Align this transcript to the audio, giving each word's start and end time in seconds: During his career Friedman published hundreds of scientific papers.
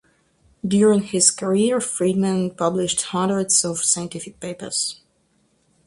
During 0.67 1.03
his 1.03 1.29
career 1.29 1.79
Friedman 1.79 2.55
published 2.55 3.03
hundreds 3.03 3.63
of 3.63 3.83
scientific 3.83 4.39
papers. 4.39 4.99